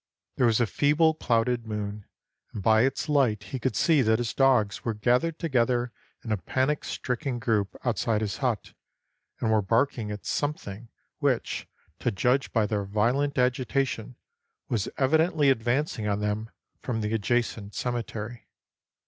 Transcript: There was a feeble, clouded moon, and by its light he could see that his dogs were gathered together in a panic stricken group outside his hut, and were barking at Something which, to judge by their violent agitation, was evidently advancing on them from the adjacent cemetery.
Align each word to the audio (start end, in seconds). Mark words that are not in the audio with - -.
There 0.37 0.47
was 0.47 0.59
a 0.59 0.65
feeble, 0.65 1.13
clouded 1.13 1.67
moon, 1.67 2.05
and 2.51 2.63
by 2.63 2.81
its 2.81 3.07
light 3.07 3.43
he 3.43 3.59
could 3.59 3.75
see 3.75 4.01
that 4.01 4.17
his 4.17 4.33
dogs 4.33 4.83
were 4.83 4.95
gathered 4.95 5.37
together 5.37 5.91
in 6.23 6.31
a 6.31 6.37
panic 6.37 6.83
stricken 6.83 7.37
group 7.37 7.75
outside 7.85 8.21
his 8.21 8.37
hut, 8.37 8.73
and 9.39 9.51
were 9.51 9.61
barking 9.61 10.09
at 10.09 10.25
Something 10.25 10.89
which, 11.19 11.67
to 11.99 12.09
judge 12.09 12.51
by 12.51 12.65
their 12.65 12.83
violent 12.83 13.37
agitation, 13.37 14.15
was 14.69 14.89
evidently 14.97 15.51
advancing 15.51 16.07
on 16.07 16.19
them 16.19 16.49
from 16.79 17.01
the 17.01 17.13
adjacent 17.13 17.75
cemetery. 17.75 18.47